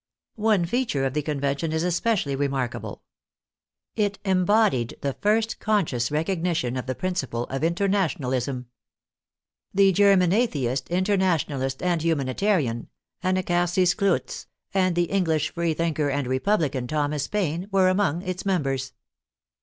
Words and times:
One 0.41 0.65
feature 0.65 1.05
of 1.05 1.13
the 1.13 1.21
Con 1.21 1.39
vention 1.39 1.71
is 1.71 1.83
especially 1.83 2.35
remarkable. 2.35 3.03
It 3.95 4.17
embodied 4.25 4.97
the 5.01 5.13
first 5.13 5.59
conscious 5.59 6.09
recognition 6.09 6.75
of 6.75 6.87
the 6.87 6.95
principle 6.95 7.43
of 7.51 7.63
International 7.63 8.33
ism. 8.33 8.65
The 9.75 9.91
German 9.91 10.33
atheist, 10.33 10.89
internationalist 10.89 11.83
and 11.83 12.01
humani 12.01 12.33
tarian, 12.33 12.87
Anacharsis 13.23 13.93
Clootz, 13.95 14.47
and 14.73 14.95
the 14.95 15.03
English 15.03 15.53
free 15.53 15.75
thinker 15.75 16.09
and 16.09 16.25
republican 16.25 16.87
Thomas 16.87 17.27
Paine, 17.27 17.67
were 17.69 17.87
among 17.87 18.23
its 18.23 18.43
members. 18.43 18.93